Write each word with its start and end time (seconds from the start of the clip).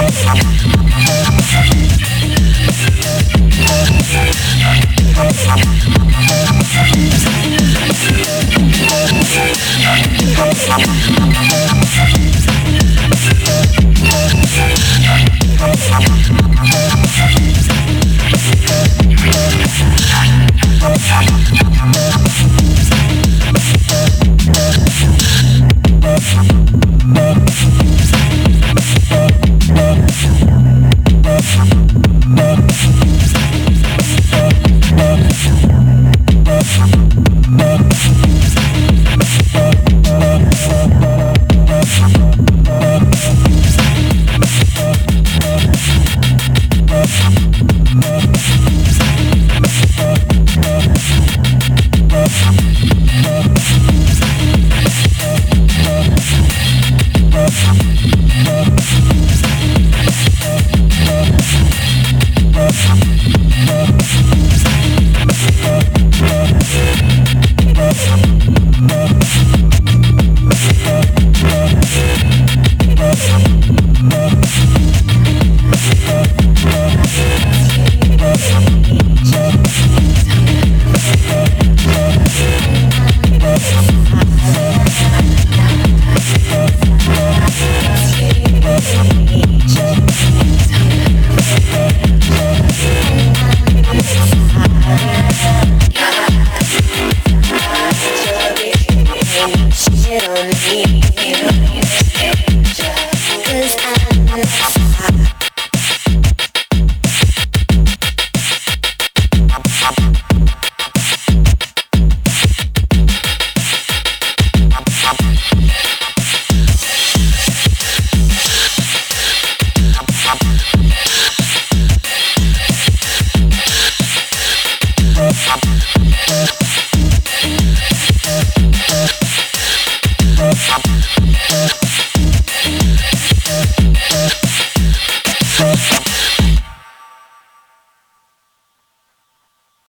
Yeah. 0.00 0.79